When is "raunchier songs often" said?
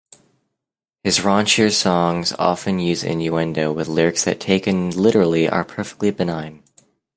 1.19-2.79